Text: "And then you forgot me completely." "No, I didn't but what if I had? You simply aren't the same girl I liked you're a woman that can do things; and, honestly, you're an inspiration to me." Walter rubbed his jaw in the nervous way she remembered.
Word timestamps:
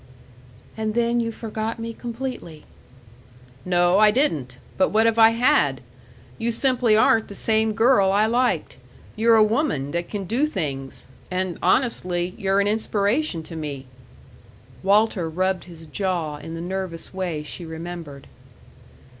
"And 0.75 0.95
then 0.95 1.19
you 1.19 1.31
forgot 1.31 1.77
me 1.77 1.93
completely." 1.93 2.63
"No, 3.63 3.99
I 3.99 4.09
didn't 4.09 4.57
but 4.75 4.89
what 4.89 5.05
if 5.05 5.19
I 5.19 5.29
had? 5.29 5.79
You 6.39 6.51
simply 6.51 6.97
aren't 6.97 7.27
the 7.27 7.35
same 7.35 7.73
girl 7.73 8.11
I 8.11 8.25
liked 8.25 8.77
you're 9.15 9.35
a 9.35 9.43
woman 9.43 9.91
that 9.91 10.09
can 10.09 10.23
do 10.23 10.47
things; 10.47 11.05
and, 11.29 11.59
honestly, 11.61 12.33
you're 12.35 12.59
an 12.59 12.67
inspiration 12.67 13.43
to 13.43 13.55
me." 13.55 13.85
Walter 14.81 15.29
rubbed 15.29 15.65
his 15.65 15.85
jaw 15.85 16.37
in 16.37 16.55
the 16.55 16.61
nervous 16.61 17.13
way 17.13 17.43
she 17.43 17.63
remembered. 17.63 18.25